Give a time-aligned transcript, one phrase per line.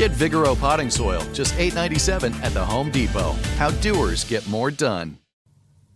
[0.00, 3.32] Get Vigoro potting soil, just $8.97 at the Home Depot.
[3.58, 5.18] How doers get more done.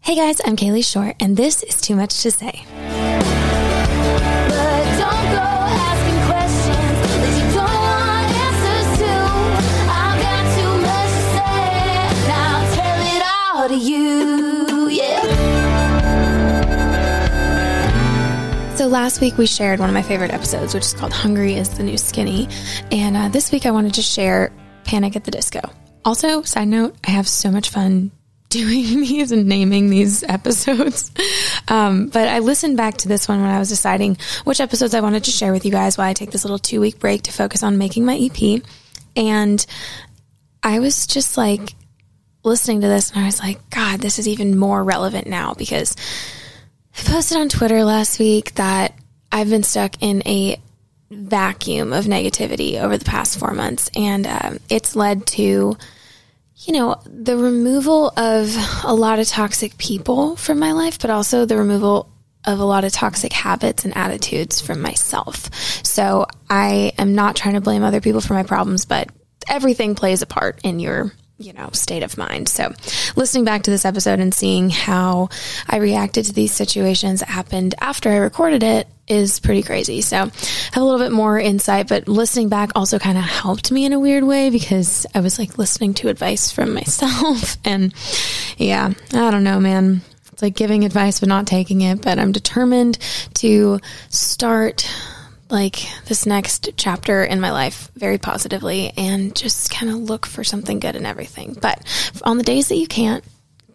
[0.00, 2.66] Hey guys, I'm Kalie Shorr, and this is Too Much to Say.
[18.94, 21.82] Last week we shared one of my favorite episodes, which is called Hungry is the
[21.82, 22.46] New Skinny.
[22.92, 24.52] And uh, this week I wanted to share
[24.84, 25.60] Panic at the Disco.
[26.04, 28.12] Also, side note, I have so much fun
[28.50, 31.10] doing these and naming these episodes.
[31.66, 35.00] Um, but I listened back to this one when I was deciding which episodes I
[35.00, 37.32] wanted to share with you guys while I take this little two week break to
[37.32, 38.62] focus on making my EP.
[39.16, 39.66] And
[40.62, 41.74] I was just like
[42.44, 45.96] listening to this and I was like, God, this is even more relevant now because
[46.96, 48.94] I posted on Twitter last week that
[49.32, 50.60] I've been stuck in a
[51.10, 55.76] vacuum of negativity over the past four months, and um, it's led to,
[56.56, 61.44] you know, the removal of a lot of toxic people from my life, but also
[61.44, 62.08] the removal
[62.44, 65.52] of a lot of toxic habits and attitudes from myself.
[65.84, 69.08] So I am not trying to blame other people for my problems, but
[69.48, 72.48] everything plays a part in your you know, state of mind.
[72.48, 72.72] So,
[73.16, 75.30] listening back to this episode and seeing how
[75.68, 80.00] I reacted to these situations that happened after I recorded it is pretty crazy.
[80.00, 80.20] So, I
[80.72, 83.92] have a little bit more insight, but listening back also kind of helped me in
[83.92, 87.56] a weird way because I was like listening to advice from myself.
[87.66, 87.94] And
[88.58, 90.02] yeah, I don't know, man.
[90.32, 92.02] It's like giving advice but not taking it.
[92.02, 92.98] But I'm determined
[93.34, 93.80] to
[94.10, 94.88] start
[95.50, 100.44] like this next chapter in my life very positively and just kind of look for
[100.44, 101.56] something good in everything.
[101.60, 101.84] But
[102.22, 103.24] on the days that you can't,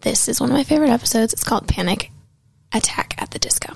[0.00, 1.32] this is one of my favorite episodes.
[1.32, 2.10] It's called Panic
[2.72, 3.74] Attack at the Disco.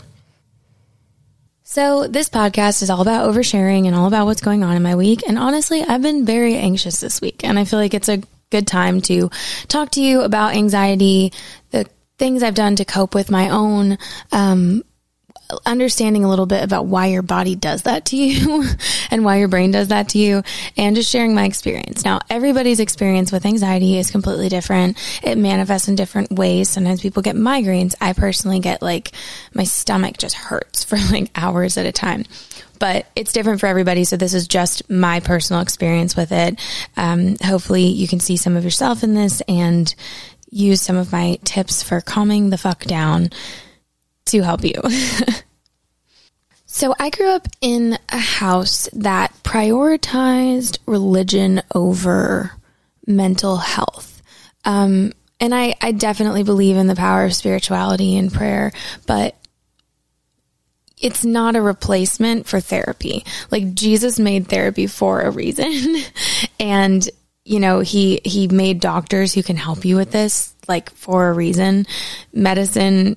[1.67, 4.95] So, this podcast is all about oversharing and all about what's going on in my
[4.95, 5.27] week.
[5.27, 8.67] And honestly, I've been very anxious this week, and I feel like it's a good
[8.67, 9.31] time to
[9.67, 11.33] talk to you about anxiety,
[11.71, 11.87] the
[12.19, 13.99] things I've done to cope with my own
[14.31, 14.85] um,
[15.67, 18.65] understanding a little bit about why your body does that to you
[19.11, 20.43] and why your brain does that to you
[20.77, 22.05] and just sharing my experience.
[22.05, 24.97] Now, everybody's experience with anxiety is completely different.
[25.23, 26.69] It manifests in different ways.
[26.69, 27.95] Sometimes people get migraines.
[28.01, 29.13] I personally get like
[29.53, 32.25] my stomach just hurts for like hours at a time.
[32.79, 34.05] But it's different for everybody.
[34.05, 36.59] So this is just my personal experience with it.
[36.97, 39.95] Um, hopefully you can see some of yourself in this and
[40.51, 43.31] use some of my tips for calming the fuck down
[44.27, 44.75] to help you.
[46.67, 52.53] so I grew up in a house that prioritized religion over
[53.07, 54.23] mental health.
[54.65, 58.73] Um, and I, I definitely believe in the power of spirituality and prayer,
[59.07, 59.37] but
[60.97, 63.25] it's not a replacement for therapy.
[63.51, 66.03] Like Jesus made therapy for a reason.
[66.61, 67.07] and,
[67.45, 71.33] you know, he, he made doctors who can help you with this, like for a
[71.33, 71.87] reason.
[72.33, 73.17] Medicine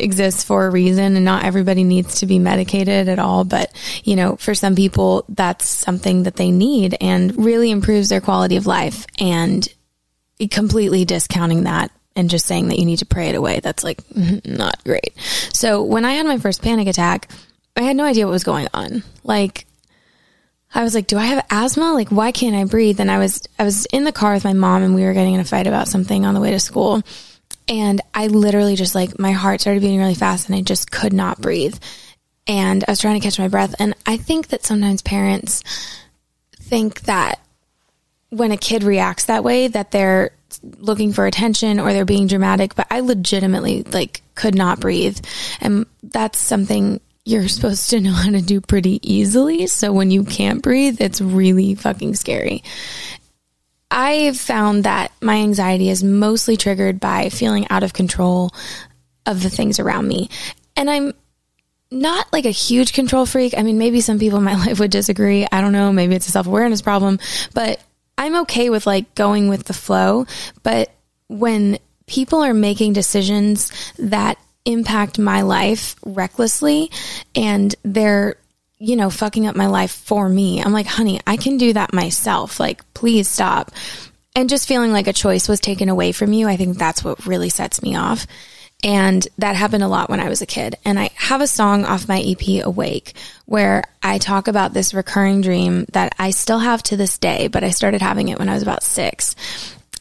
[0.00, 3.44] exists for a reason and not everybody needs to be medicated at all.
[3.44, 3.72] But,
[4.04, 8.56] you know, for some people, that's something that they need and really improves their quality
[8.56, 9.06] of life.
[9.18, 9.66] And
[10.50, 14.00] completely discounting that and just saying that you need to pray it away, that's like
[14.44, 15.12] not great.
[15.52, 17.30] So when I had my first panic attack,
[17.76, 19.02] I had no idea what was going on.
[19.22, 19.66] Like,
[20.74, 21.92] I was like, do I have asthma?
[21.92, 23.00] Like, why can't I breathe?
[23.00, 25.34] And I was, I was in the car with my mom and we were getting
[25.34, 27.02] in a fight about something on the way to school.
[27.68, 31.12] And I literally just like, my heart started beating really fast and I just could
[31.12, 31.76] not breathe.
[32.46, 33.74] And I was trying to catch my breath.
[33.78, 35.62] And I think that sometimes parents
[36.60, 37.40] think that
[38.30, 40.30] when a kid reacts that way, that they're
[40.78, 45.18] looking for attention or they're being dramatic, but I legitimately like could not breathe.
[45.60, 49.66] And that's something you're supposed to know how to do pretty easily.
[49.66, 52.62] So when you can't breathe, it's really fucking scary.
[53.90, 58.52] I've found that my anxiety is mostly triggered by feeling out of control
[59.24, 60.28] of the things around me.
[60.76, 61.14] And I'm
[61.90, 63.54] not like a huge control freak.
[63.56, 65.46] I mean, maybe some people in my life would disagree.
[65.50, 65.92] I don't know.
[65.92, 67.18] Maybe it's a self awareness problem,
[67.54, 67.80] but
[68.18, 70.26] I'm okay with like going with the flow.
[70.62, 70.90] But
[71.28, 76.90] when people are making decisions that impact my life recklessly
[77.34, 78.36] and they're
[78.78, 80.62] you know, fucking up my life for me.
[80.62, 82.60] I'm like, honey, I can do that myself.
[82.60, 83.70] Like, please stop.
[84.34, 87.26] And just feeling like a choice was taken away from you, I think that's what
[87.26, 88.26] really sets me off.
[88.84, 90.76] And that happened a lot when I was a kid.
[90.84, 93.14] And I have a song off my EP, Awake,
[93.46, 97.64] where I talk about this recurring dream that I still have to this day, but
[97.64, 99.34] I started having it when I was about six.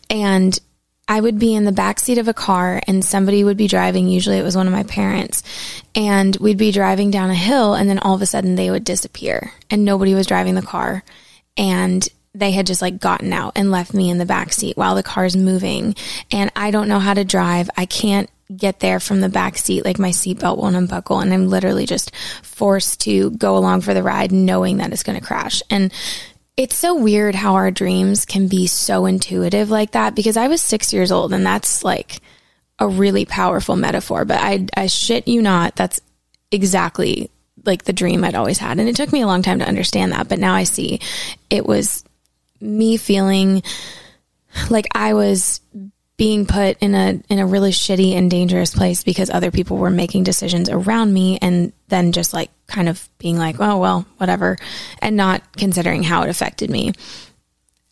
[0.10, 0.60] And
[1.08, 4.08] I would be in the back seat of a car and somebody would be driving.
[4.08, 5.44] Usually it was one of my parents
[5.94, 8.84] and we'd be driving down a hill and then all of a sudden they would
[8.84, 11.04] disappear and nobody was driving the car.
[11.58, 14.96] And they had just like gotten out and left me in the back seat while
[14.96, 15.96] the car's moving.
[16.32, 17.70] And I don't know how to drive.
[17.78, 19.86] I can't get there from the back seat.
[19.86, 24.04] Like my seatbelt won't unbuckle and I'm literally just forced to go along for the
[24.04, 25.62] ride knowing that it's going to crash.
[25.70, 25.94] And
[26.58, 30.62] it's so weird how our dreams can be so intuitive like that because I was
[30.62, 32.22] six years old and that's like
[32.80, 34.26] a really powerful metaphor.
[34.26, 36.00] But I, I shit you not, that's
[36.52, 37.30] exactly
[37.66, 38.80] like the dream I'd always had.
[38.80, 40.30] And it took me a long time to understand that.
[40.30, 41.00] But now I see
[41.50, 42.04] it was
[42.62, 43.62] me feeling
[44.70, 45.60] like I was
[46.18, 49.90] being put in a in a really shitty and dangerous place because other people were
[49.90, 54.58] making decisions around me and then just like kind of being like, oh well, whatever,
[55.02, 56.94] and not considering how it affected me.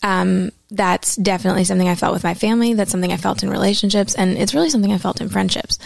[0.02, 2.74] Um, that's definitely something I felt with my family.
[2.74, 5.78] That's something I felt in relationships, and it's really something I felt in friendships.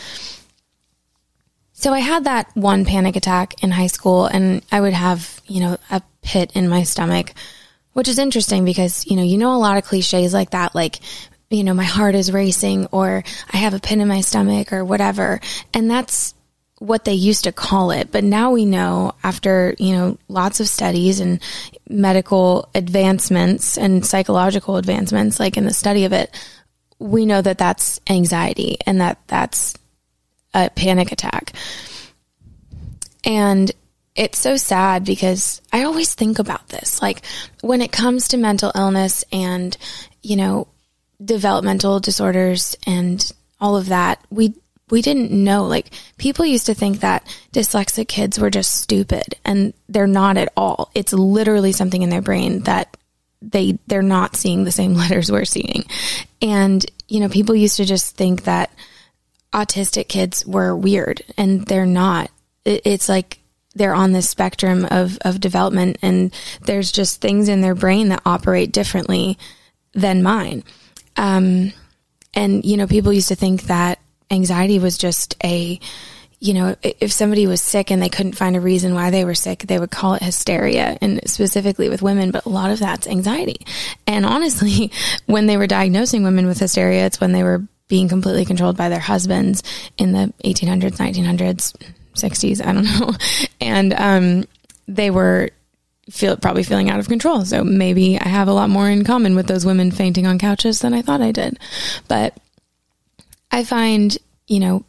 [1.73, 5.59] So I had that one panic attack in high school, and I would have, you
[5.59, 7.33] know, a pit in my stomach,
[7.93, 10.99] which is interesting because, you know, you know, a lot of cliches like that, like
[11.49, 14.83] you know, my heart is racing or I have a pin in my stomach or
[14.83, 15.39] whatever.
[15.73, 16.33] And that's
[16.79, 18.11] what they used to call it.
[18.11, 21.39] But now we know after, you know, lots of studies and
[21.89, 26.29] medical advancements and psychological advancements, like in the study of it,
[26.99, 29.75] we know that that's anxiety and that that's
[30.53, 31.53] a panic attack.
[33.23, 33.71] And
[34.15, 37.01] it's so sad because I always think about this.
[37.01, 37.23] Like
[37.61, 39.75] when it comes to mental illness and,
[40.21, 40.67] you know,
[41.23, 44.53] developmental disorders and all of that, we
[44.89, 45.65] we didn't know.
[45.65, 45.87] Like
[46.17, 50.91] people used to think that dyslexic kids were just stupid and they're not at all.
[50.93, 52.95] It's literally something in their brain that
[53.41, 55.85] they they're not seeing the same letters we're seeing.
[56.41, 58.71] And you know, people used to just think that
[59.53, 62.29] autistic kids were weird and they're not.
[62.65, 63.39] It's like
[63.75, 68.21] they're on this spectrum of of development and there's just things in their brain that
[68.25, 69.37] operate differently
[69.93, 70.63] than mine.
[71.17, 71.73] Um,
[72.33, 75.79] and, you know, people used to think that anxiety was just a,
[76.39, 79.33] you know, if somebody was sick and they couldn't find a reason why they were
[79.33, 83.07] sick, they would call it hysteria and specifically with women, but a lot of that's
[83.07, 83.65] anxiety.
[84.05, 84.91] And honestly,
[85.25, 88.89] when they were diagnosing women with hysteria, it's when they were being completely controlled by
[88.89, 89.63] their husbands
[89.97, 91.73] in the 1800s, 1900s,
[92.13, 93.13] 60s, I don't know.
[93.59, 94.45] And, um,
[94.87, 95.49] they were
[96.09, 97.45] feel probably feeling out of control.
[97.45, 100.79] So maybe I have a lot more in common with those women fainting on couches
[100.79, 101.59] than I thought I did.
[102.07, 102.37] But
[103.51, 104.85] I find, you know,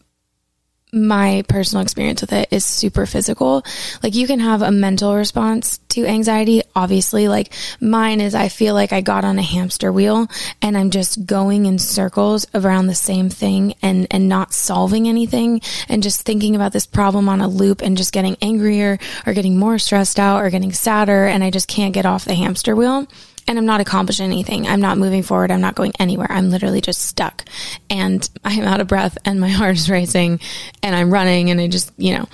[0.92, 3.64] my personal experience with it is super physical.
[4.02, 6.62] Like you can have a mental response to anxiety.
[6.74, 10.28] Obviously, like mine is I feel like I got on a hamster wheel
[10.62, 15.60] and I'm just going in circles around the same thing and, and not solving anything
[15.88, 19.58] and just thinking about this problem on a loop and just getting angrier or getting
[19.58, 21.26] more stressed out or getting sadder.
[21.26, 23.06] And I just can't get off the hamster wheel
[23.48, 24.68] and I'm not accomplishing anything.
[24.68, 25.50] I'm not moving forward.
[25.50, 26.30] I'm not going anywhere.
[26.30, 27.44] I'm literally just stuck
[27.90, 30.40] and I'm out of breath and my heart is racing
[30.82, 32.28] and I'm running and I just, you know,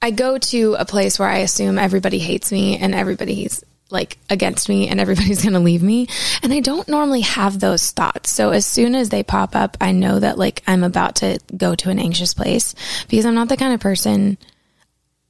[0.00, 4.68] I go to a place where I assume everybody hates me and everybody's like against
[4.68, 6.08] me and everybody's going to leave me.
[6.42, 8.30] And I don't normally have those thoughts.
[8.30, 11.74] So as soon as they pop up, I know that like I'm about to go
[11.74, 12.74] to an anxious place
[13.08, 14.36] because I'm not the kind of person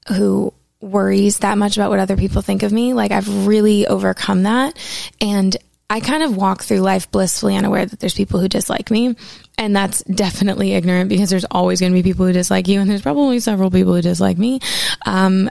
[0.08, 2.94] who worries that much about what other people think of me.
[2.94, 4.76] Like I've really overcome that.
[5.20, 5.56] And
[5.90, 9.16] I kind of walk through life blissfully unaware that there's people who dislike me.
[9.56, 12.80] And that's definitely ignorant because there's always going to be people who dislike you.
[12.80, 14.60] And there's probably several people who dislike me.
[15.06, 15.50] Um,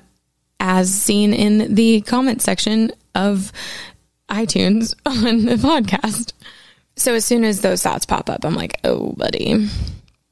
[0.59, 3.51] as seen in the comment section of
[4.29, 6.33] iTunes on the podcast.
[6.95, 9.69] So as soon as those thoughts pop up, I'm like, oh, buddy.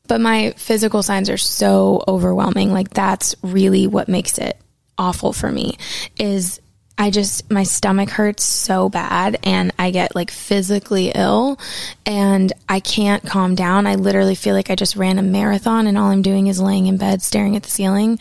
[0.07, 2.71] But my physical signs are so overwhelming.
[2.71, 4.59] Like that's really what makes it
[4.97, 5.77] awful for me
[6.17, 6.61] is
[6.97, 11.59] I just my stomach hurts so bad and I get like physically ill
[12.05, 13.85] and I can't calm down.
[13.85, 16.87] I literally feel like I just ran a marathon and all I'm doing is laying
[16.87, 18.19] in bed staring at the ceiling.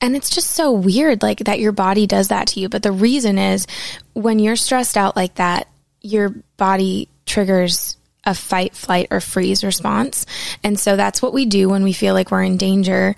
[0.00, 2.68] And it's just so weird like that your body does that to you.
[2.68, 3.66] But the reason is
[4.12, 5.68] when you're stressed out like that,
[6.00, 10.26] your body triggers a fight, flight, or freeze response.
[10.64, 13.14] And so that's what we do when we feel like we're in danger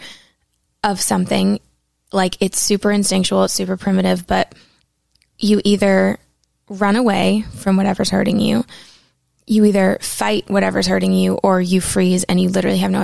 [0.85, 1.61] of something.
[2.12, 4.54] Like it's super instinctual, it's super primitive, but
[5.38, 6.18] you either
[6.68, 8.64] run away from whatever's hurting you,
[9.46, 13.00] you either fight whatever's hurting you, or you freeze and you literally have no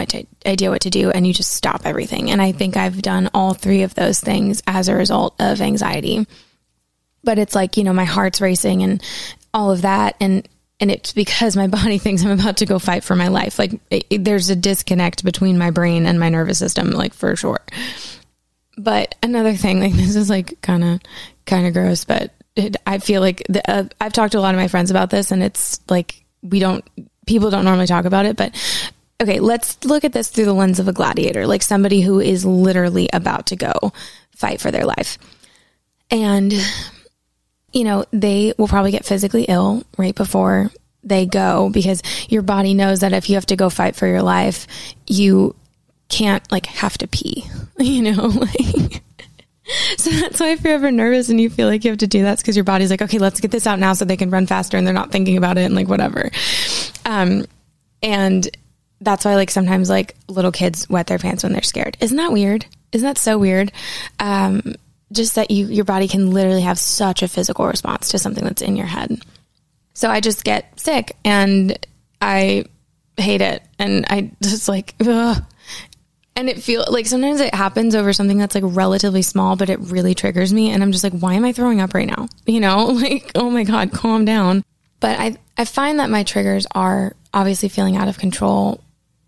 [0.46, 2.30] idea what to do and you just stop everything.
[2.30, 6.26] And I think I've done all three of those things as a result of anxiety.
[7.22, 9.02] But it's like, you know, my heart's racing and
[9.54, 10.16] all of that.
[10.20, 10.46] And
[10.80, 13.58] and it's because my body thinks I'm about to go fight for my life.
[13.58, 17.34] Like it, it- there's a disconnect between my brain and my nervous system, like for
[17.36, 17.60] sure.
[18.84, 21.00] But another thing, like this is like kind of
[21.46, 24.54] kind of gross, but it, I feel like the, uh, I've talked to a lot
[24.54, 26.84] of my friends about this, and it's like we don't
[27.26, 28.54] people don't normally talk about it, but.
[29.22, 32.44] Okay, let's look at this through the lens of a gladiator, like somebody who is
[32.44, 33.92] literally about to go
[34.34, 35.18] fight for their life.
[36.10, 36.52] And
[37.72, 40.70] you know, they will probably get physically ill right before
[41.02, 44.22] they go because your body knows that if you have to go fight for your
[44.22, 44.66] life,
[45.06, 45.54] you
[46.14, 47.44] can't like have to pee,
[47.78, 49.02] you know, like
[49.96, 52.22] so that's why if you're ever nervous and you feel like you have to do
[52.22, 54.46] that, because your body's like, okay, let's get this out now so they can run
[54.46, 56.30] faster and they're not thinking about it and like whatever.
[57.04, 57.46] Um,
[58.02, 58.48] and
[59.00, 61.96] that's why like sometimes like little kids wet their pants when they're scared.
[62.00, 62.66] Isn't that weird?
[62.92, 63.72] Isn't that so weird?
[64.20, 64.74] Um,
[65.10, 68.62] just that you your body can literally have such a physical response to something that's
[68.62, 69.18] in your head.
[69.94, 71.78] So I just get sick and
[72.20, 72.66] I
[73.16, 75.42] hate it and I just like ugh.
[76.36, 79.78] And it feels like sometimes it happens over something that's like relatively small but it
[79.80, 82.28] really triggers me and I'm just like why am I throwing up right now?
[82.46, 84.64] You know, like oh my god, calm down.
[85.00, 88.80] But I I find that my triggers are obviously feeling out of control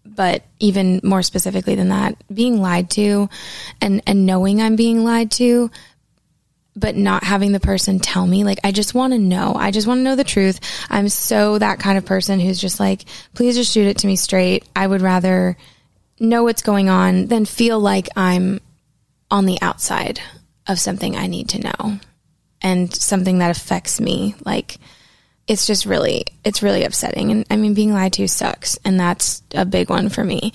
[0.05, 3.29] but even more specifically than that, being lied to
[3.81, 5.71] and and knowing I'm being lied to
[6.79, 9.55] but not having the person tell me like I just want to know.
[9.55, 10.61] I just want to know the truth.
[10.91, 14.17] I'm so that kind of person who's just like please just shoot it to me
[14.17, 14.65] straight.
[14.75, 15.57] I would rather
[16.19, 18.61] know what's going on than feel like I'm
[19.31, 20.21] on the outside
[20.67, 21.99] of something I need to know
[22.63, 24.35] and something that affects me.
[24.45, 24.79] Like
[25.47, 27.31] it's just really it's really upsetting.
[27.31, 30.53] And i mean being lied to sucks and that's a big one for me.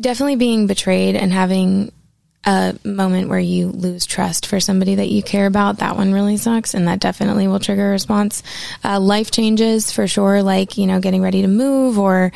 [0.00, 1.92] Definitely being betrayed and having
[2.44, 6.36] a moment where you lose trust for somebody that you care about that one really
[6.36, 8.42] sucks and that definitely will trigger a response.
[8.84, 12.32] Uh, life changes for sure like you know getting ready to move or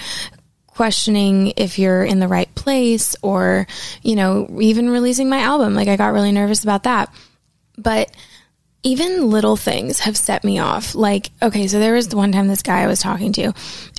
[0.75, 3.67] questioning if you're in the right place or
[4.02, 7.12] you know even releasing my album like i got really nervous about that
[7.76, 8.11] but
[8.83, 10.95] even little things have set me off.
[10.95, 13.52] Like, okay, so there was the one time this guy I was talking to,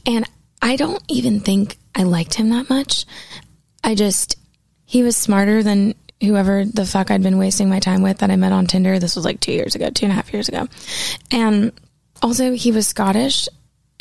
[0.05, 0.25] and
[0.61, 3.05] I don't even think I liked him that much.
[3.83, 4.37] I just,
[4.85, 8.35] he was smarter than whoever the fuck I'd been wasting my time with that I
[8.35, 8.99] met on Tinder.
[8.99, 10.67] This was like two years ago, two and a half years ago.
[11.31, 11.71] And
[12.21, 13.47] also, he was Scottish.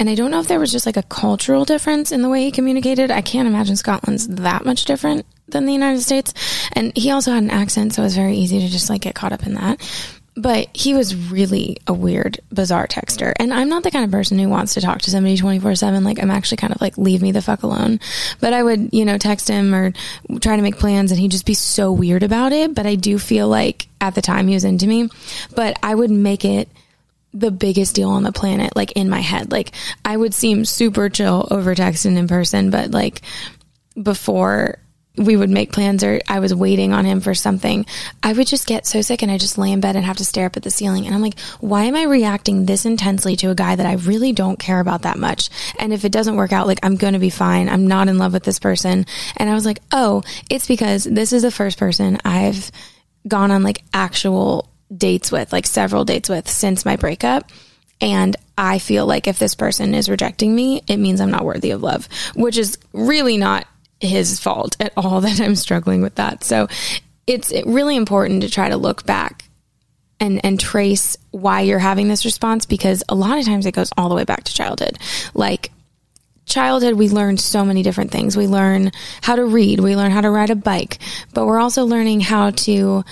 [0.02, 2.42] And I don't know if there was just like a cultural difference in the way
[2.42, 3.12] he communicated.
[3.12, 6.34] I can't imagine Scotland's that much different than the United States.
[6.72, 9.14] And he also had an accent, so it was very easy to just like get
[9.14, 9.80] caught up in that
[10.34, 13.34] but he was really a weird, bizarre texter.
[13.36, 16.04] And I'm not the kind of person who wants to talk to somebody 24 7.
[16.04, 18.00] Like, I'm actually kind of like, leave me the fuck alone.
[18.40, 19.92] But I would, you know, text him or
[20.40, 22.74] try to make plans and he'd just be so weird about it.
[22.74, 25.10] But I do feel like at the time he was into me,
[25.54, 26.70] but I would make it
[27.34, 29.50] the biggest deal on the planet, like in my head.
[29.50, 29.72] Like,
[30.04, 33.22] I would seem super chill over texting in person, but like,
[34.00, 34.78] before
[35.16, 37.84] we would make plans or I was waiting on him for something,
[38.22, 40.24] I would just get so sick and I just lay in bed and have to
[40.24, 41.04] stare up at the ceiling.
[41.04, 44.32] And I'm like, why am I reacting this intensely to a guy that I really
[44.32, 45.50] don't care about that much?
[45.78, 47.68] And if it doesn't work out, like I'm going to be fine.
[47.68, 49.04] I'm not in love with this person.
[49.36, 52.70] And I was like, oh, it's because this is the first person I've
[53.28, 57.50] gone on like actual dates with, like several dates with since my breakup.
[58.00, 61.70] And I feel like if this person is rejecting me, it means I'm not worthy
[61.70, 63.66] of love, which is really not
[64.00, 66.44] his fault at all that I'm struggling with that.
[66.44, 66.68] So
[67.26, 69.44] it's really important to try to look back
[70.20, 73.92] and and trace why you're having this response because a lot of times it goes
[73.96, 74.98] all the way back to childhood.
[75.34, 75.72] Like
[76.44, 78.36] childhood we learn so many different things.
[78.36, 80.98] We learn how to read, we learn how to ride a bike,
[81.34, 83.04] but we're also learning how to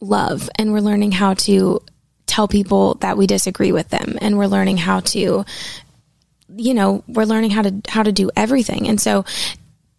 [0.00, 1.80] love and we're learning how to
[2.26, 5.44] tell people that we disagree with them and we're learning how to
[6.56, 8.88] you know, we're learning how to how to do everything.
[8.88, 9.24] And so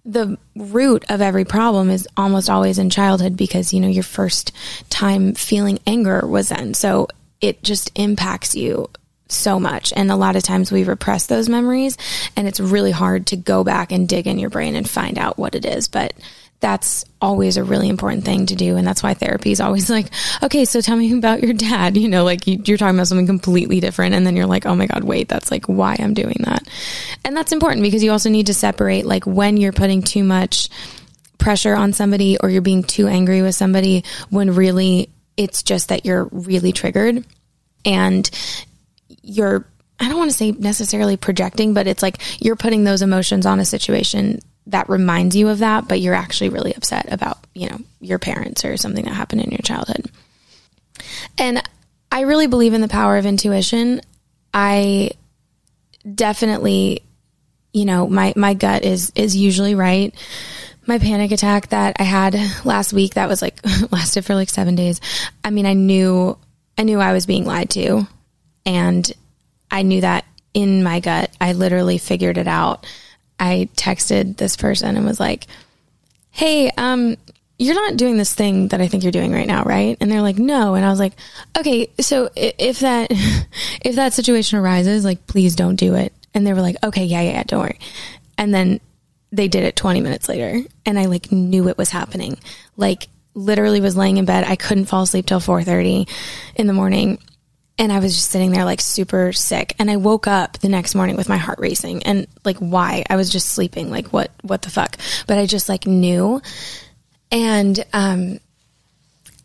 [0.05, 4.51] the root of every problem is almost always in childhood because you know your first
[4.89, 7.07] time feeling anger was then so
[7.41, 8.89] it just impacts you
[9.27, 9.93] so much.
[9.95, 11.97] And a lot of times we repress those memories
[12.35, 15.37] and it's really hard to go back and dig in your brain and find out
[15.37, 15.87] what it is.
[15.87, 16.13] But
[16.61, 20.07] that's always a really important thing to do and that's why therapy is always like
[20.43, 23.27] okay so tell me about your dad you know like you, you're talking about something
[23.27, 26.35] completely different and then you're like oh my god wait that's like why i'm doing
[26.39, 26.67] that.
[27.25, 30.69] And that's important because you also need to separate like when you're putting too much
[31.37, 36.05] pressure on somebody or you're being too angry with somebody when really it's just that
[36.05, 37.23] you're really triggered
[37.85, 38.29] and
[39.21, 39.65] you're
[40.01, 43.59] I don't want to say necessarily projecting, but it's like you're putting those emotions on
[43.59, 44.39] a situation
[44.69, 48.63] that reminds you of that, but you're actually really upset about, you know, your parents
[48.63, 50.09] or something that happened in your childhood.
[51.37, 51.61] And
[52.11, 54.01] I really believe in the power of intuition.
[54.53, 55.11] I
[56.15, 57.03] definitely,
[57.73, 60.13] you know, my my gut is is usually right.
[60.85, 62.35] My panic attack that I had
[62.65, 63.59] last week that was like
[63.91, 65.01] lasted for like 7 days.
[65.43, 66.37] I mean, I knew
[66.77, 68.07] I knew I was being lied to
[68.65, 69.11] and
[69.71, 71.31] I knew that in my gut.
[71.39, 72.85] I literally figured it out.
[73.39, 75.47] I texted this person and was like,
[76.31, 77.15] "Hey, um
[77.61, 80.21] you're not doing this thing that I think you're doing right now, right?" And they're
[80.21, 81.13] like, "No." And I was like,
[81.57, 83.07] "Okay, so if that
[83.81, 87.21] if that situation arises, like please don't do it." And they were like, "Okay, yeah,
[87.21, 87.79] yeah, yeah don't worry."
[88.37, 88.79] And then
[89.31, 92.37] they did it 20 minutes later and I like knew it was happening.
[92.77, 94.43] Like literally was laying in bed.
[94.43, 96.09] I couldn't fall asleep till 4:30
[96.55, 97.19] in the morning
[97.79, 99.73] and I was just sitting there like super sick.
[99.79, 103.05] And I woke up the next morning with my heart racing and like why?
[103.09, 104.97] I was just sleeping like what what the fuck?
[105.25, 106.41] But I just like knew.
[107.31, 108.39] And um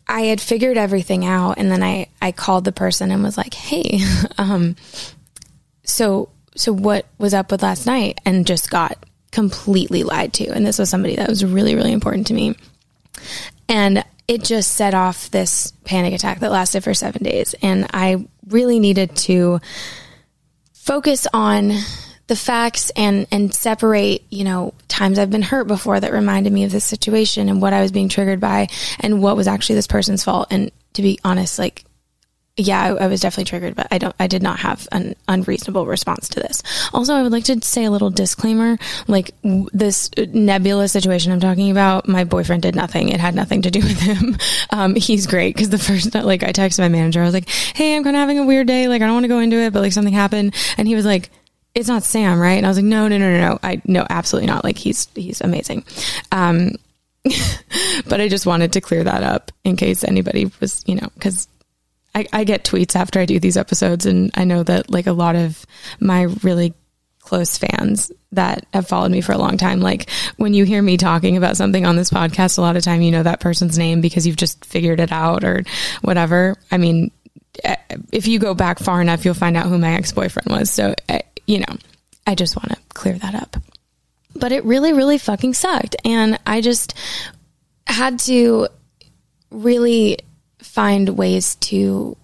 [0.07, 1.57] I had figured everything out.
[1.57, 4.01] And then I I called the person and was like hey
[4.37, 4.75] um
[5.83, 8.19] so so what was up with last night?
[8.25, 8.97] And just got
[9.31, 10.49] completely lied to.
[10.49, 12.55] And this was somebody that was really really important to me.
[13.69, 17.53] And it just set off this panic attack that lasted for seven days.
[17.61, 19.59] And I really needed to
[20.73, 21.71] focus on
[22.27, 26.63] the facts and, and separate, you know, times I've been hurt before that reminded me
[26.63, 28.67] of this situation and what I was being triggered by
[28.99, 30.47] and what was actually this person's fault.
[30.49, 31.84] And to be honest, like,
[32.57, 35.85] yeah, I, I was definitely triggered, but I don't, I did not have an unreasonable
[35.85, 36.63] response to this.
[36.93, 41.41] Also, I would like to say a little disclaimer, like w- this nebulous situation I'm
[41.41, 43.09] talking about, my boyfriend did nothing.
[43.09, 44.37] It had nothing to do with him.
[44.69, 47.95] Um, he's great because the first, like I texted my manager, I was like, Hey,
[47.95, 48.87] I'm kind of having a weird day.
[48.87, 50.55] Like, I don't want to go into it, but like something happened.
[50.77, 51.31] And he was like,
[51.73, 52.53] it's not Sam, right?
[52.53, 53.59] And I was like, no, no, no, no, no.
[53.61, 54.63] I, no, absolutely not.
[54.63, 55.83] Like he's, he's amazing.
[56.31, 56.71] Um,
[58.07, 61.49] but I just wanted to clear that up in case anybody was, you know, cause
[62.15, 65.13] I, I get tweets after I do these episodes, and I know that like a
[65.13, 65.65] lot of
[65.99, 66.73] my really
[67.19, 70.95] close fans that have followed me for a long time, like when you hear me
[70.95, 73.99] talking about something on this podcast, a lot of time you know that person's name
[73.99, 75.63] because you've just figured it out or
[76.01, 76.55] whatever.
[76.71, 77.11] I mean,
[77.63, 77.75] eh,
[78.13, 80.71] if you go back far enough, you'll find out who my ex boyfriend was.
[80.71, 81.77] So, eh, you know,
[82.25, 83.57] I just want to clear that up.
[84.35, 85.95] But it really, really fucking sucked.
[86.05, 86.93] And I just
[87.87, 88.67] had to
[89.49, 90.19] really
[90.75, 92.17] find ways to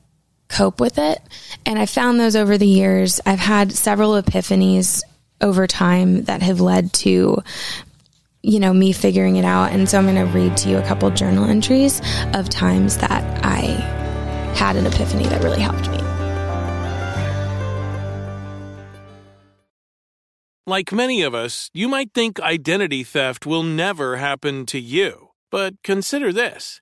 [0.49, 1.21] cope with it.
[1.65, 3.21] And I found those over the years.
[3.25, 5.01] I've had several epiphanies
[5.39, 7.41] over time that have led to
[8.43, 10.81] you know me figuring it out and so i'm going to read to you a
[10.81, 12.01] couple journal entries
[12.33, 13.59] of times that i
[14.55, 15.99] had an epiphany that really helped me
[20.67, 25.29] Like many of us, you might think identity theft will never happen to you.
[25.49, 26.81] But consider this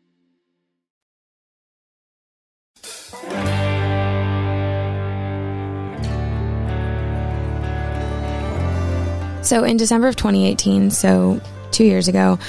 [9.51, 12.39] So in December of 2018, so two years ago,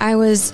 [0.00, 0.52] I was,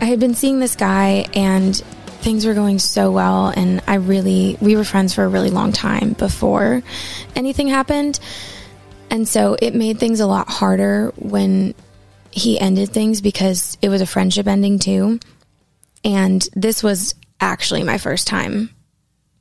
[0.00, 3.48] I had been seeing this guy and things were going so well.
[3.48, 6.84] And I really, we were friends for a really long time before
[7.34, 8.20] anything happened.
[9.10, 11.74] And so it made things a lot harder when
[12.30, 15.18] he ended things because it was a friendship ending too.
[16.04, 18.70] And this was actually my first time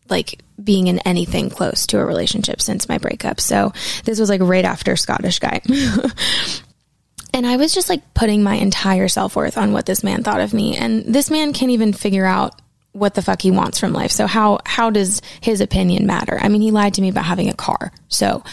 [0.09, 3.39] like being in anything close to a relationship since my breakup.
[3.39, 5.61] So this was like right after Scottish guy.
[7.33, 10.41] and I was just like putting my entire self worth on what this man thought
[10.41, 10.77] of me.
[10.77, 12.59] And this man can't even figure out
[12.91, 14.11] what the fuck he wants from life.
[14.11, 16.37] So how how does his opinion matter?
[16.39, 17.91] I mean, he lied to me about having a car.
[18.07, 18.43] So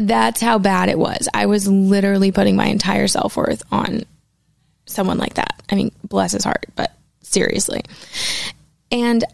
[0.00, 1.28] that's how bad it was.
[1.32, 4.02] I was literally putting my entire self-worth on
[4.86, 5.62] someone like that.
[5.70, 7.82] I mean, bless his heart, but seriously.
[8.90, 9.24] And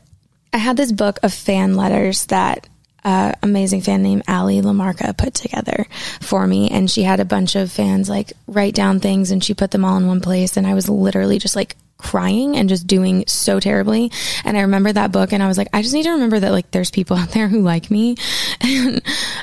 [0.54, 2.68] I had this book of fan letters that
[3.04, 5.86] uh, amazing fan named Ali Lamarca put together
[6.20, 6.70] for me.
[6.70, 9.84] And she had a bunch of fans like write down things and she put them
[9.84, 10.56] all in one place.
[10.56, 14.12] And I was literally just like crying and just doing so terribly.
[14.44, 16.52] And I remember that book and I was like, I just need to remember that
[16.52, 18.16] like there's people out there who like me.
[18.60, 19.02] and,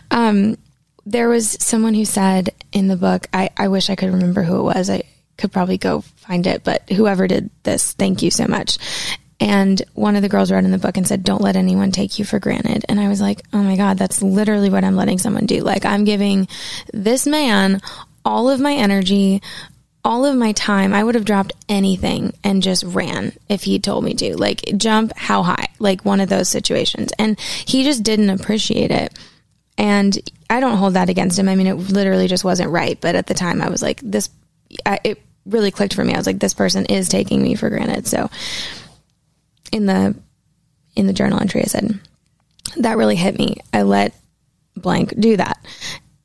[0.10, 0.58] um,
[1.06, 4.60] there was someone who said in the book, I, I wish I could remember who
[4.60, 4.90] it was.
[4.90, 5.04] I
[5.38, 8.78] could probably go find it, but whoever did this, thank you so much.
[9.42, 12.20] And one of the girls read in the book and said, Don't let anyone take
[12.20, 12.86] you for granted.
[12.88, 15.62] And I was like, Oh my God, that's literally what I'm letting someone do.
[15.62, 16.48] Like, I'm giving
[16.94, 17.82] this man
[18.24, 19.42] all of my energy,
[20.06, 20.94] all of my time.
[20.94, 24.38] I would have dropped anything and just ran if he told me to.
[24.38, 25.70] Like, jump how high?
[25.80, 27.12] Like, one of those situations.
[27.18, 29.18] And he just didn't appreciate it.
[29.76, 30.16] And
[30.52, 31.50] I don't hold that against him.
[31.50, 33.02] I mean, it literally just wasn't right.
[33.02, 34.30] But at the time, I was like, This,
[34.86, 36.14] I, it really clicked for me.
[36.14, 38.06] I was like, This person is taking me for granted.
[38.06, 38.30] So,
[39.72, 40.16] in the
[40.96, 42.00] in the journal entry I said
[42.78, 43.58] that really hit me.
[43.74, 44.14] I let
[44.76, 45.64] blank do that.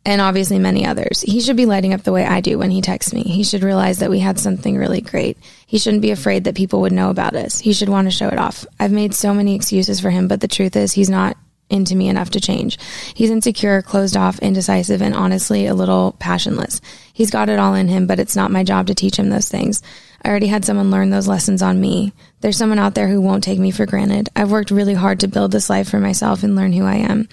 [0.05, 1.21] And obviously many others.
[1.23, 3.23] He should be lighting up the way I do when he texts me.
[3.23, 5.37] He should realize that we had something really great.
[5.67, 7.59] He shouldn't be afraid that people would know about us.
[7.59, 8.65] He should want to show it off.
[8.79, 11.37] I've made so many excuses for him, but the truth is he's not
[11.69, 12.79] into me enough to change.
[13.15, 16.81] He's insecure, closed off, indecisive, and honestly a little passionless.
[17.13, 19.49] He's got it all in him, but it's not my job to teach him those
[19.49, 19.83] things.
[20.23, 22.13] I already had someone learn those lessons on me.
[22.41, 24.29] There's someone out there who won't take me for granted.
[24.37, 27.29] I've worked really hard to build this life for myself and learn who I am.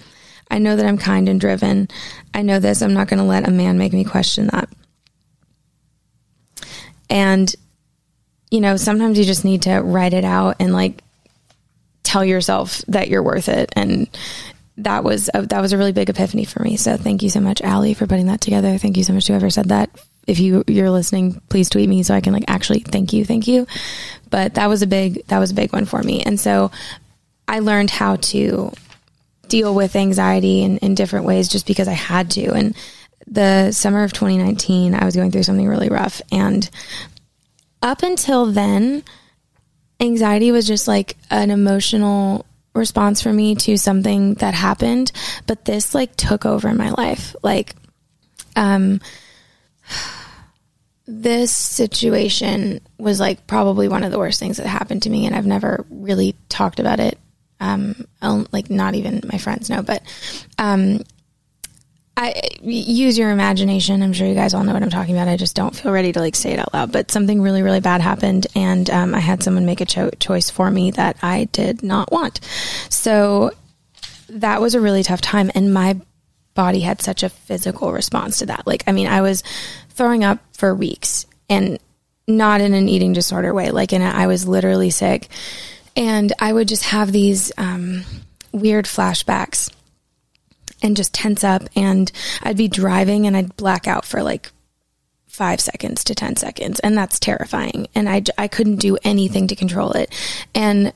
[0.50, 1.88] I know that I'm kind and driven.
[2.32, 2.82] I know this.
[2.82, 4.68] I'm not going to let a man make me question that.
[7.08, 7.54] And,
[8.50, 11.03] you know, sometimes you just need to write it out and like
[12.04, 13.72] tell yourself that you're worth it.
[13.74, 14.08] And
[14.76, 16.76] that was a, that was a really big epiphany for me.
[16.76, 18.78] So thank you so much, Allie, for putting that together.
[18.78, 19.90] Thank you so much to whoever said that.
[20.26, 23.46] If you you're listening, please tweet me so I can like actually thank you, thank
[23.46, 23.66] you.
[24.30, 26.22] But that was a big that was a big one for me.
[26.22, 26.70] And so
[27.46, 28.72] I learned how to
[29.48, 32.52] deal with anxiety in, in different ways just because I had to.
[32.52, 32.74] And
[33.26, 36.22] the summer of 2019, I was going through something really rough.
[36.32, 36.68] And
[37.82, 39.04] up until then,
[40.00, 45.12] anxiety was just like an emotional response for me to something that happened.
[45.46, 47.34] But this like took over my life.
[47.42, 47.74] Like,
[48.56, 49.00] um,
[51.06, 55.26] this situation was like probably one of the worst things that happened to me.
[55.26, 57.18] And I've never really talked about it
[57.60, 58.06] um,
[58.52, 60.02] like not even my friends know, but
[60.58, 61.02] um,
[62.16, 64.02] I use your imagination.
[64.02, 65.28] I'm sure you guys all know what I'm talking about.
[65.28, 66.92] I just don't feel ready to like say it out loud.
[66.92, 70.48] But something really, really bad happened, and um, I had someone make a cho- choice
[70.48, 72.40] for me that I did not want.
[72.88, 73.50] So
[74.28, 76.00] that was a really tough time, and my
[76.54, 78.66] body had such a physical response to that.
[78.66, 79.42] Like, I mean, I was
[79.90, 81.78] throwing up for weeks, and
[82.28, 83.70] not in an eating disorder way.
[83.70, 85.28] Like, in a, I was literally sick
[85.96, 88.04] and I would just have these um,
[88.52, 89.70] weird flashbacks
[90.84, 91.64] and just tense up.
[91.74, 94.52] And I'd be driving and I'd black out for like
[95.26, 96.78] five seconds to 10 seconds.
[96.78, 97.88] And that's terrifying.
[97.94, 100.14] And I, I couldn't do anything to control it.
[100.54, 100.92] And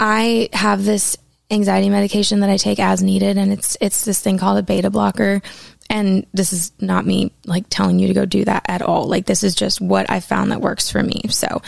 [0.00, 1.18] I have this
[1.50, 3.36] anxiety medication that I take as needed.
[3.36, 5.42] And it's, it's this thing called a beta blocker.
[5.90, 9.06] And this is not me like telling you to go do that at all.
[9.06, 11.24] Like this is just what I found that works for me.
[11.28, 11.60] So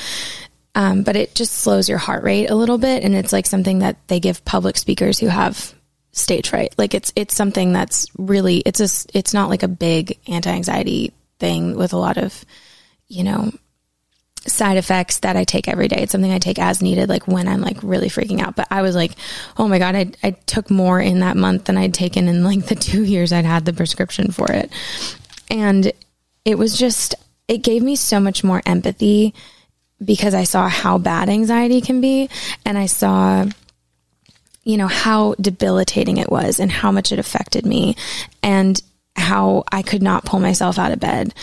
[0.74, 3.78] um, but it just slows your heart rate a little bit, and it's like something
[3.78, 5.73] that they give public speakers who have
[6.14, 6.74] stage fright.
[6.78, 11.12] Like it's it's something that's really it's a it's not like a big anti anxiety
[11.38, 12.44] thing with a lot of
[13.08, 13.52] you know
[14.46, 16.02] side effects that I take every day.
[16.02, 18.56] It's something I take as needed, like when I'm like really freaking out.
[18.56, 19.12] But I was like,
[19.56, 22.66] oh my God, I, I took more in that month than I'd taken in like
[22.66, 24.70] the two years I'd had the prescription for it.
[25.50, 25.92] And
[26.44, 27.14] it was just,
[27.48, 29.34] it gave me so much more empathy
[30.04, 32.28] because I saw how bad anxiety can be
[32.66, 33.46] and I saw
[34.64, 37.96] you know how debilitating it was and how much it affected me
[38.42, 38.82] and
[39.16, 41.34] how I could not pull myself out of bed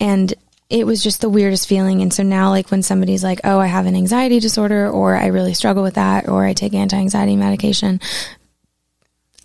[0.00, 0.32] and
[0.70, 3.66] it was just the weirdest feeling and so now like when somebody's like oh I
[3.66, 8.00] have an anxiety disorder or I really struggle with that or I take anti-anxiety medication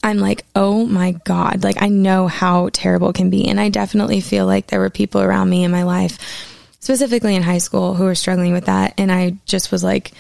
[0.04, 1.64] I'm like, oh my God.
[1.64, 3.48] Like, I know how terrible it can be.
[3.48, 6.20] And I definitely feel like there were people around me in my life
[6.80, 8.94] specifically in high school who were struggling with that.
[8.98, 10.12] And I just was like,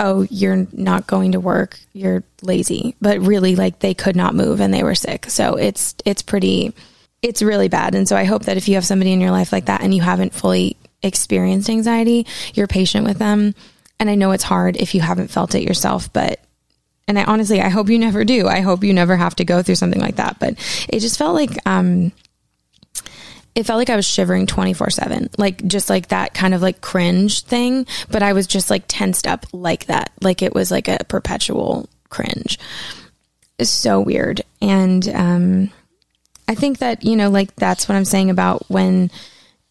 [0.00, 1.78] oh, you're not going to work.
[1.92, 2.96] You're lazy.
[3.00, 5.26] But really, like, they could not move and they were sick.
[5.26, 6.74] So it's, it's pretty,
[7.22, 7.94] it's really bad.
[7.94, 9.94] And so I hope that if you have somebody in your life like that and
[9.94, 13.54] you haven't fully experienced anxiety, you're patient with them.
[14.00, 16.40] And I know it's hard if you haven't felt it yourself, but
[17.06, 18.46] and I honestly, I hope you never do.
[18.46, 20.38] I hope you never have to go through something like that.
[20.38, 20.54] But
[20.88, 22.12] it just felt like, um,
[23.54, 26.80] it felt like I was shivering 24 7, like just like that kind of like
[26.80, 27.86] cringe thing.
[28.10, 30.12] But I was just like tensed up like that.
[30.20, 32.58] Like it was like a perpetual cringe.
[33.60, 34.42] So weird.
[34.62, 35.70] And um,
[36.48, 39.10] I think that, you know, like that's what I'm saying about when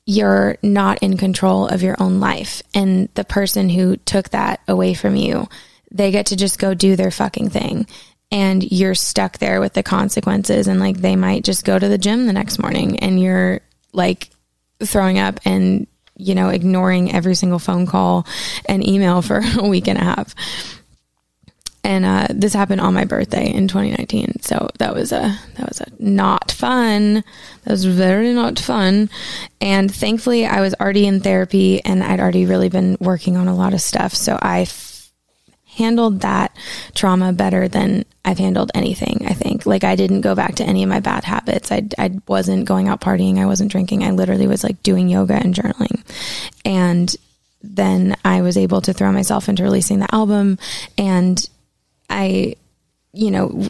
[0.06, 4.94] you're not in control of your own life and the person who took that away
[4.94, 5.48] from you,
[5.92, 7.86] they get to just go do their fucking thing
[8.32, 11.98] and you're stuck there with the consequences and like they might just go to the
[11.98, 13.62] gym the next morning and you're
[13.94, 14.30] like
[14.84, 18.26] throwing up and, you know, ignoring every single phone call
[18.66, 20.36] and email for a week and a half.
[21.82, 25.80] And uh, this happened on my birthday in 2019, so that was a that was
[25.80, 27.24] a not fun.
[27.64, 29.10] That was very not fun.
[29.62, 33.56] And thankfully, I was already in therapy, and I'd already really been working on a
[33.56, 34.14] lot of stuff.
[34.14, 34.66] So I
[35.80, 36.56] handled that
[36.94, 39.66] trauma better than I've handled anything, I think.
[39.66, 41.72] Like I didn't go back to any of my bad habits.
[41.72, 43.40] I, I wasn't going out partying.
[43.40, 44.04] I wasn't drinking.
[44.04, 46.04] I literally was like doing yoga and journaling.
[46.64, 47.16] And
[47.64, 50.60] then I was able to throw myself into releasing the album.
[50.98, 51.44] And
[52.10, 52.56] I,
[53.12, 53.68] you know,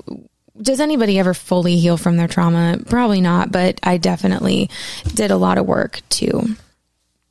[0.62, 2.80] does anybody ever fully heal from their trauma?
[2.86, 4.70] Probably not, but I definitely
[5.14, 6.56] did a lot of work to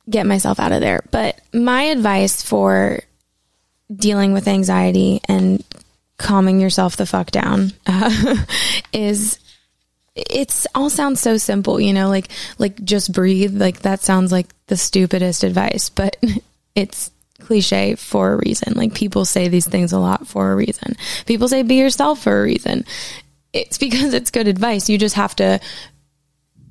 [0.09, 1.03] get myself out of there.
[1.11, 3.01] But my advice for
[3.93, 5.63] dealing with anxiety and
[6.17, 8.35] calming yourself the fuck down uh,
[8.93, 9.39] is
[10.27, 13.59] it's all sounds so simple, you know, like like just breathe.
[13.59, 16.17] Like that sounds like the stupidest advice, but
[16.75, 18.73] it's cliche for a reason.
[18.75, 20.95] Like people say these things a lot for a reason.
[21.25, 22.85] People say be yourself for a reason.
[23.53, 24.89] It's because it's good advice.
[24.89, 25.59] You just have to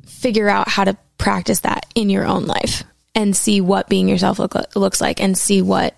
[0.06, 4.38] figure out how to practice that in your own life and see what being yourself
[4.38, 5.96] look, looks like and see what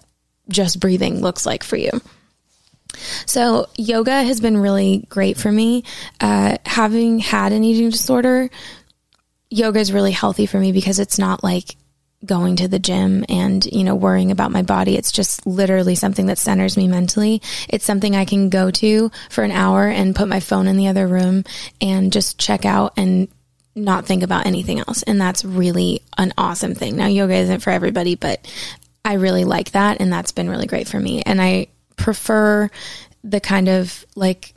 [0.51, 1.91] just breathing looks like for you.
[3.27, 5.85] So, yoga has been really great for me.
[6.21, 8.51] Uh, having had an eating disorder,
[9.49, 11.77] yoga is really healthy for me because it's not like
[12.25, 14.97] going to the gym and, you know, worrying about my body.
[14.97, 17.41] It's just literally something that centers me mentally.
[17.69, 20.89] It's something I can go to for an hour and put my phone in the
[20.89, 21.45] other room
[21.81, 23.29] and just check out and
[23.75, 25.03] not think about anything else.
[25.05, 26.97] And that's really an awesome thing.
[26.97, 28.47] Now, yoga isn't for everybody, but
[29.05, 30.01] I really like that.
[30.01, 31.23] And that's been really great for me.
[31.23, 32.71] And I prefer
[33.25, 34.55] the kind of like,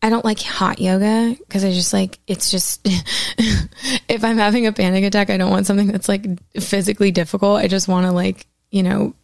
[0.00, 2.80] I don't like hot yoga because I just like, it's just,
[4.08, 6.26] if I'm having a panic attack, I don't want something that's like
[6.60, 7.58] physically difficult.
[7.58, 9.14] I just want to like, you know,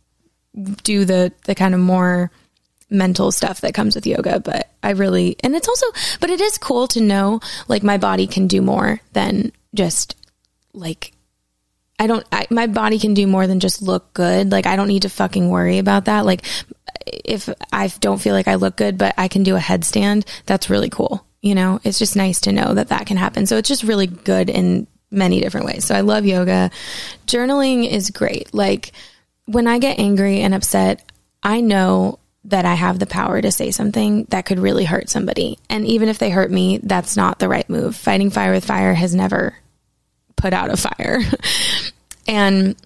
[0.83, 2.31] do the, the kind of more,
[2.91, 5.87] mental stuff that comes with yoga, but I really, and it's also,
[6.21, 10.17] but it is cool to know like my body can do more than just
[10.73, 11.14] like,
[11.99, 14.51] I don't, I, my body can do more than just look good.
[14.51, 16.27] Like, I don't need to fucking worry about that.
[16.27, 16.45] Like,
[17.07, 20.71] if I don't feel like I look good, but I can do a headstand, that's
[20.71, 21.25] really cool.
[21.41, 23.47] You know, it's just nice to know that that can happen.
[23.47, 25.85] So it's just really good in many different ways.
[25.85, 26.71] So I love yoga.
[27.27, 28.53] Journaling is great.
[28.53, 28.93] Like,
[29.47, 31.05] when I get angry and upset,
[31.43, 35.59] I know that I have the power to say something that could really hurt somebody.
[35.71, 37.97] And even if they hurt me, that's not the right move.
[37.97, 39.55] Fighting fire with fire has never
[40.37, 41.21] put out a fire.
[42.27, 42.77] and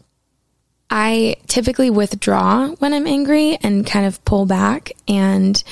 [0.91, 5.63] I typically withdraw when I'm angry and kind of pull back and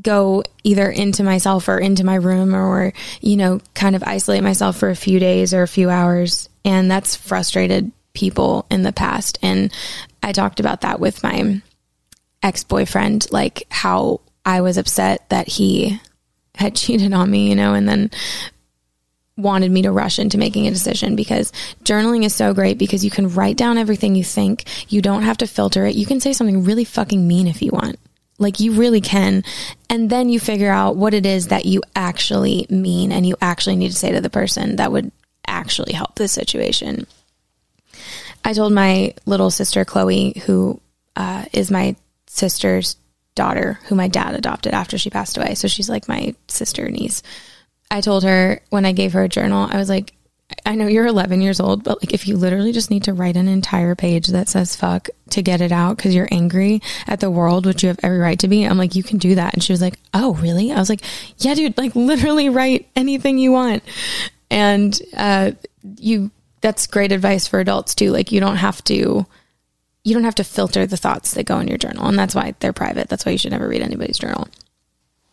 [0.00, 4.76] go either into myself or into my room or, you know, kind of isolate myself
[4.78, 6.48] for a few days or a few hours.
[6.64, 9.38] And that's frustrated people in the past.
[9.42, 9.72] And
[10.22, 11.60] I talked about that with my
[12.42, 16.00] ex boyfriend, like how I was upset that he
[16.54, 18.10] had cheated on me, you know, and then
[19.36, 21.52] wanted me to rush into making a decision because
[21.84, 24.64] journaling is so great because you can write down everything you think.
[24.90, 25.94] You don't have to filter it.
[25.94, 27.98] You can say something really fucking mean if you want.
[28.38, 29.44] Like you really can.
[29.88, 33.76] And then you figure out what it is that you actually mean and you actually
[33.76, 35.12] need to say to the person that would
[35.46, 37.06] actually help the situation.
[38.44, 40.80] I told my little sister, Chloe, who
[41.14, 42.96] uh, is my sister's
[43.34, 45.54] daughter who my dad adopted after she passed away.
[45.54, 47.22] So she's like my sister niece.
[47.92, 50.14] I told her when I gave her a journal, I was like,
[50.64, 53.36] I know you're 11 years old, but like if you literally just need to write
[53.36, 57.30] an entire page that says fuck to get it out because you're angry at the
[57.30, 59.52] world, which you have every right to be, I'm like, you can do that.
[59.52, 60.72] And she was like, oh, really?
[60.72, 61.02] I was like,
[61.36, 63.82] yeah, dude, like literally write anything you want.
[64.50, 65.52] And uh,
[65.98, 66.30] you,
[66.62, 68.10] that's great advice for adults too.
[68.10, 69.26] Like you don't have to
[70.04, 72.06] you don't have to filter the thoughts that go in your journal.
[72.06, 73.08] And that's why they're private.
[73.08, 74.48] That's why you should never read anybody's journal.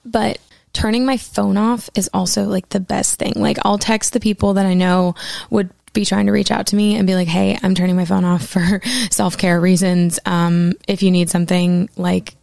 [0.05, 0.39] But
[0.79, 3.33] turning my phone off is also like the best thing.
[3.35, 5.15] Like I'll text the people that I know
[5.49, 8.05] would be trying to reach out to me and be like, Hey, I'm turning my
[8.05, 10.19] phone off for self care reasons.
[10.25, 12.35] Um, if you need something like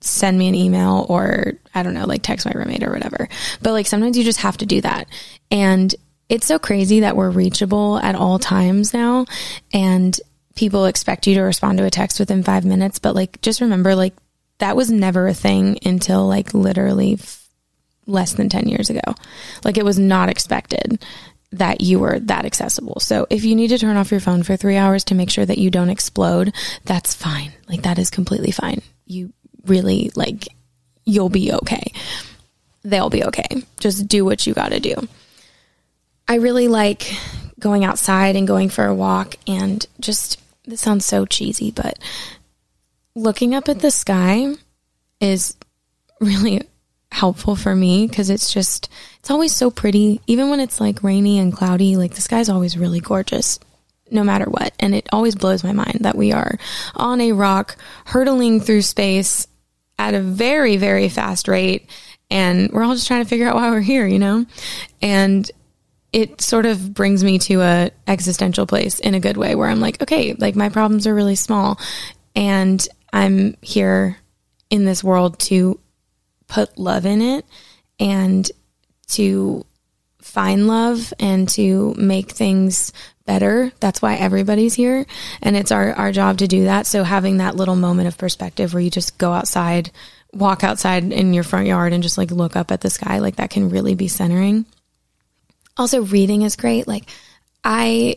[0.00, 3.28] send me an email or I don't know, like text my roommate or whatever.
[3.60, 5.08] But like sometimes you just have to do that.
[5.50, 5.94] And
[6.30, 9.26] it's so crazy that we're reachable at all times now.
[9.74, 10.18] And
[10.54, 13.94] people expect you to respond to a text within five minutes, but like just remember,
[13.94, 14.14] like
[14.58, 17.18] that was never a thing until like literally
[18.06, 19.14] less than 10 years ago.
[19.64, 21.04] Like it was not expected
[21.52, 23.00] that you were that accessible.
[23.00, 25.46] So if you need to turn off your phone for three hours to make sure
[25.46, 27.52] that you don't explode, that's fine.
[27.68, 28.82] Like that is completely fine.
[29.06, 29.32] You
[29.64, 30.48] really like,
[31.04, 31.92] you'll be okay.
[32.84, 33.48] They'll be okay.
[33.80, 34.94] Just do what you got to do.
[36.28, 37.12] I really like
[37.58, 41.98] going outside and going for a walk and just this sounds so cheesy, but
[43.14, 44.52] looking up at the sky
[45.20, 45.56] is
[46.20, 46.62] really
[47.12, 50.20] helpful for me because it's just it's always so pretty.
[50.26, 53.58] Even when it's like rainy and cloudy like the sky's always really gorgeous
[54.10, 54.72] no matter what.
[54.78, 56.58] And it always blows my mind that we are
[56.94, 59.46] on a rock hurtling through space
[59.98, 61.88] at a very very fast rate
[62.30, 64.46] and we're all just trying to figure out why we're here you know?
[65.00, 65.50] And
[66.12, 69.80] it sort of brings me to a existential place in a good way where I'm
[69.80, 71.78] like, okay, like my problems are really small
[72.34, 74.18] and I'm here
[74.70, 75.80] in this world to
[76.48, 77.44] put love in it
[77.98, 78.50] and
[79.08, 79.64] to
[80.20, 82.92] find love and to make things
[83.24, 83.72] better.
[83.80, 85.06] That's why everybody's here.
[85.42, 86.86] And it's our, our job to do that.
[86.86, 89.90] So having that little moment of perspective where you just go outside
[90.32, 93.18] walk outside in your front yard and just like look up at the sky.
[93.18, 94.66] Like that can really be centering.
[95.76, 96.88] Also, reading is great.
[96.88, 97.04] Like,
[97.62, 98.16] I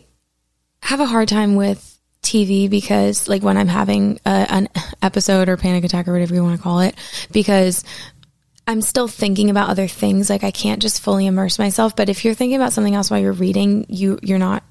[0.82, 4.68] have a hard time with TV because, like, when I'm having a, an
[5.02, 6.94] episode or panic attack or whatever you want to call it,
[7.32, 7.84] because
[8.70, 10.30] I'm still thinking about other things.
[10.30, 11.96] Like, I can't just fully immerse myself.
[11.96, 14.62] But if you're thinking about something else while you're reading, you you're not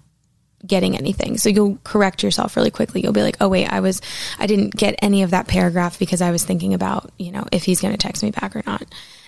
[0.65, 1.37] getting anything.
[1.37, 3.01] So you'll correct yourself really quickly.
[3.01, 4.01] You'll be like, "Oh wait, I was
[4.39, 7.65] I didn't get any of that paragraph because I was thinking about, you know, if
[7.65, 8.85] he's going to text me back or not."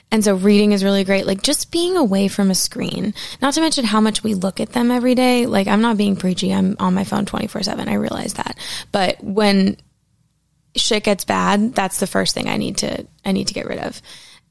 [0.10, 1.28] And so reading is really great.
[1.28, 4.72] Like just being away from a screen, not to mention how much we look at
[4.72, 5.48] them every day.
[5.48, 6.54] Like I'm not being preachy.
[6.54, 7.90] I'm on my phone 24 seven.
[7.90, 8.58] I realize that.
[8.94, 9.76] But when
[10.78, 13.80] shit gets bad, that's the first thing I need to, I need to get rid
[13.80, 14.02] of.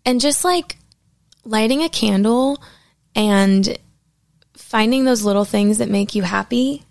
[0.04, 0.76] And just like
[1.44, 2.62] lighting a candle
[3.14, 3.78] and
[4.54, 6.84] finding those little things that make you happy.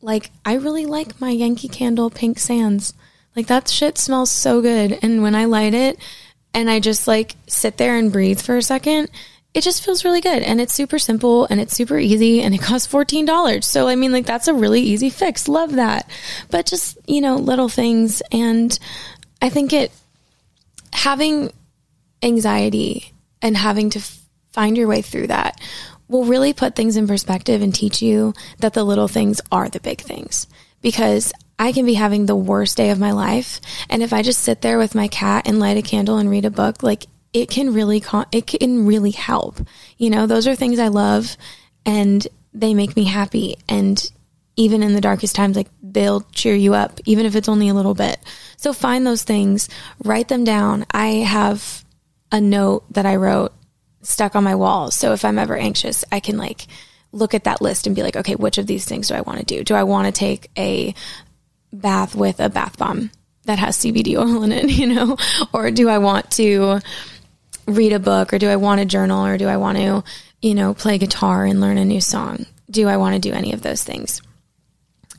[0.00, 2.94] Like I really like my Yankee candle pink sands.
[3.34, 4.98] Like that shit smells so good.
[5.02, 5.98] And when I light it,
[6.54, 9.10] and I just like sit there and breathe for a second,
[9.54, 10.42] it just feels really good.
[10.42, 13.62] And it's super simple and it's super easy and it costs $14.
[13.62, 15.48] So, I mean, like, that's a really easy fix.
[15.48, 16.08] Love that.
[16.50, 18.22] But just, you know, little things.
[18.32, 18.76] And
[19.42, 19.92] I think it,
[20.92, 21.52] having
[22.24, 23.12] anxiety
[23.42, 24.20] and having to f-
[24.50, 25.60] find your way through that
[26.08, 29.80] will really put things in perspective and teach you that the little things are the
[29.80, 30.46] big things.
[30.80, 33.60] Because I can be having the worst day of my life.
[33.88, 36.44] And if I just sit there with my cat and light a candle and read
[36.44, 38.02] a book, like it can really,
[38.32, 39.60] it can really help.
[39.96, 41.36] You know, those are things I love
[41.86, 43.56] and they make me happy.
[43.68, 44.10] And
[44.56, 47.74] even in the darkest times, like they'll cheer you up, even if it's only a
[47.74, 48.18] little bit.
[48.56, 49.68] So find those things,
[50.04, 50.86] write them down.
[50.90, 51.83] I have
[52.34, 53.52] a note that I wrote
[54.02, 54.90] stuck on my wall.
[54.90, 56.66] So if I'm ever anxious, I can like
[57.12, 59.38] look at that list and be like, okay, which of these things do I want
[59.38, 59.62] to do?
[59.62, 60.94] Do I want to take a
[61.72, 63.12] bath with a bath bomb
[63.44, 65.16] that has CBD oil in it, you know?
[65.52, 66.80] Or do I want to
[67.68, 70.02] read a book or do I want to journal or do I want to,
[70.42, 72.46] you know, play guitar and learn a new song?
[72.68, 74.20] Do I want to do any of those things?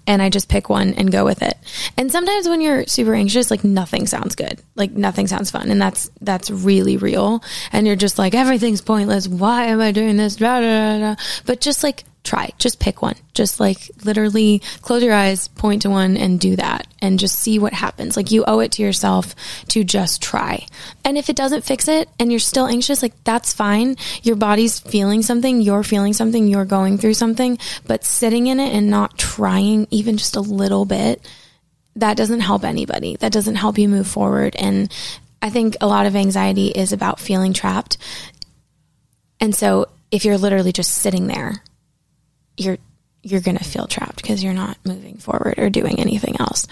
[0.08, 1.58] And I just pick one and go with it.
[1.98, 4.62] And sometimes when you're super anxious, like nothing sounds good.
[4.76, 5.72] Like nothing sounds fun.
[5.72, 7.44] And that's that's really real.
[7.72, 9.28] And you're just like, everything's pointless.
[9.28, 10.36] Why am I doing this?
[10.36, 11.16] Da, da, da.
[11.46, 13.16] But just like try, just pick one.
[13.34, 17.60] Just like literally close your eyes, point to one and do that and just see
[17.60, 18.18] what happens.
[18.18, 19.36] Like you owe it to yourself
[19.70, 20.66] to just try.
[21.04, 23.96] And if it doesn't fix it and you're still anxious, like that's fine.
[24.24, 28.74] Your body's feeling something, you're feeling something, you're going through something, but sitting in it
[28.74, 31.26] and not trying even just a little bit,
[31.96, 33.16] that doesn't help anybody.
[33.18, 34.56] That doesn't help you move forward.
[34.58, 34.92] And
[35.42, 37.98] I think a lot of anxiety is about feeling trapped.
[39.40, 41.62] And so if you're literally just sitting there
[42.58, 42.78] you're
[43.26, 46.68] you're going to feel trapped because you're not moving forward or doing anything else.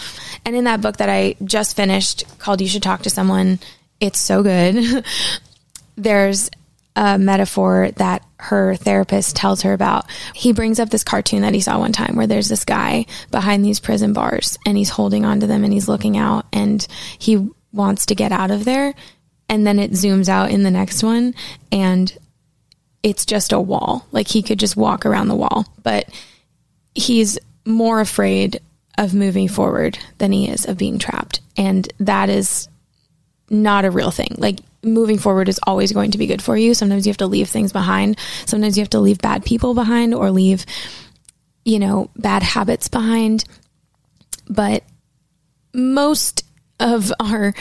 [0.45, 3.57] And in that book that I just finished called You Should Talk to Someone,
[3.99, 5.03] it's so good.
[5.95, 6.51] There's
[6.95, 10.05] a metaphor that her therapist tells her about.
[10.35, 13.65] He brings up this cartoon that he saw one time where there's this guy behind
[13.65, 16.85] these prison bars and he's holding onto them and he's looking out and
[17.17, 18.93] he wants to get out of there.
[19.49, 21.33] And then it zooms out in the next one
[21.71, 22.15] and
[23.03, 24.07] it's just a wall.
[24.11, 26.09] Like he could just walk around the wall, but
[26.95, 28.61] he's more afraid
[28.97, 31.41] of moving forward than he is of being trapped.
[31.57, 32.67] And that is
[33.49, 34.35] not a real thing.
[34.37, 36.73] Like moving forward is always going to be good for you.
[36.73, 38.17] Sometimes you have to leave things behind.
[38.45, 40.65] Sometimes you have to leave bad people behind or leave,
[41.65, 43.43] you know, bad habits behind.
[44.47, 44.83] But
[45.73, 46.45] most
[46.79, 47.53] of our,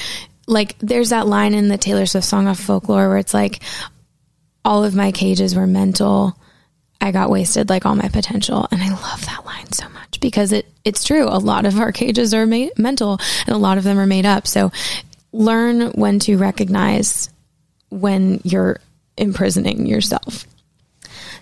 [0.46, 3.62] like, there's that line in the Taylor Swift song of folklore where it's like,
[4.64, 6.36] all of my cages were mental.
[7.00, 8.68] I got wasted like all my potential.
[8.70, 11.26] And I love that line so much because it, it's true.
[11.28, 14.26] A lot of our cages are made, mental and a lot of them are made
[14.26, 14.46] up.
[14.46, 14.70] So
[15.32, 17.28] learn when to recognize
[17.90, 18.78] when you're
[19.16, 20.46] imprisoning yourself.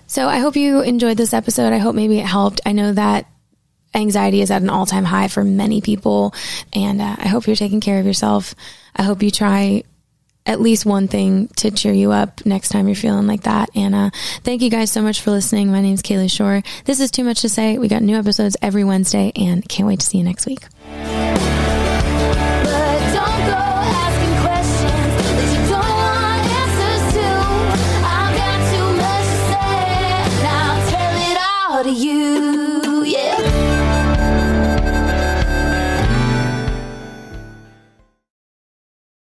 [0.07, 1.73] So I hope you enjoyed this episode.
[1.73, 2.61] I hope maybe it helped.
[2.67, 3.27] I know that
[3.95, 6.35] anxiety is at an all time high for many people.
[6.73, 8.55] And uh, I hope you're taking care of yourself.
[8.97, 9.85] I hope you try
[10.47, 13.71] at least one thing to cheer you up next time you're feeling like that.
[13.75, 14.11] And uh,
[14.43, 15.71] thank you guys so much for listening.
[15.71, 16.63] My name is Kalie Shorr.
[16.85, 17.79] This is Too Much to Say.
[17.79, 20.61] We got new episodes every Wednesday and can't wait to see you next week.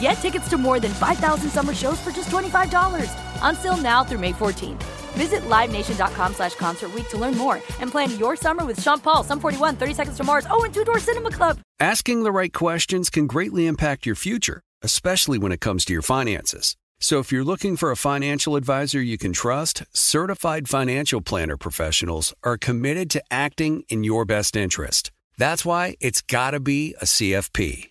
[0.00, 3.10] Get tickets to more than 5,000 summer shows for just $25.
[3.42, 4.82] Until now through May 14th.
[5.14, 9.40] Visit LiveNation.com slash Concert to learn more and plan your summer with Sean Paul, Sum
[9.40, 11.58] 41, 30 Seconds to Mars, oh, and Two Door Cinema Club.
[11.80, 16.02] Asking the right questions can greatly impact your future, especially when it comes to your
[16.02, 16.76] finances.
[17.00, 22.34] So if you're looking for a financial advisor you can trust, certified financial planner professionals
[22.42, 25.12] are committed to acting in your best interest.
[25.36, 27.90] That's why it's got to be a CFP.